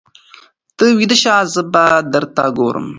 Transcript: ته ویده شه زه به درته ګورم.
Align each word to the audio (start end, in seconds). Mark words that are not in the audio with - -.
ته 0.77 0.85
ویده 0.97 1.17
شه 1.23 1.35
زه 1.53 1.61
به 1.73 1.83
درته 2.11 2.45
ګورم. 2.57 2.87